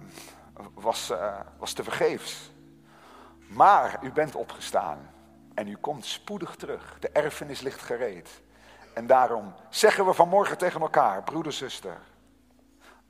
[0.74, 2.52] was, uh, was te vergeefs.
[3.48, 5.10] Maar u bent opgestaan.
[5.54, 6.98] En u komt spoedig terug.
[7.00, 8.42] De erfenis ligt gereed.
[8.94, 11.98] En daarom zeggen we vanmorgen tegen elkaar, broeder, zuster.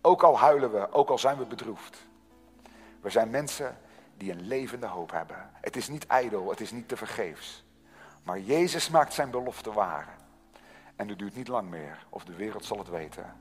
[0.01, 2.07] Ook al huilen we, ook al zijn we bedroefd.
[3.01, 3.77] We zijn mensen
[4.17, 5.49] die een levende hoop hebben.
[5.61, 7.65] Het is niet ijdel, het is niet te vergeefs.
[8.23, 10.17] Maar Jezus maakt zijn belofte waar.
[10.95, 13.33] En het duurt niet lang meer, of de wereld zal het weten.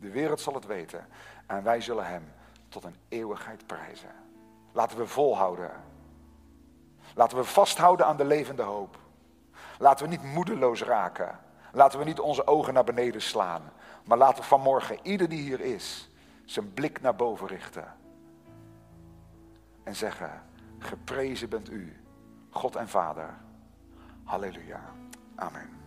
[0.00, 1.06] De wereld zal het weten.
[1.46, 2.32] En wij zullen hem
[2.68, 4.12] tot een eeuwigheid prijzen.
[4.72, 5.72] Laten we volhouden
[7.14, 8.98] Laten we vasthouden aan de levende hoop.
[9.78, 11.38] Laten we niet moedeloos raken.
[11.72, 13.62] Laten we niet onze ogen naar beneden slaan.
[14.04, 16.10] Maar laten we vanmorgen, ieder die hier is,
[16.44, 17.96] zijn blik naar boven richten.
[19.88, 20.42] En zeggen,
[20.78, 21.96] geprezen bent u,
[22.50, 23.36] God en Vader.
[24.24, 24.80] Halleluja.
[25.34, 25.77] Amen.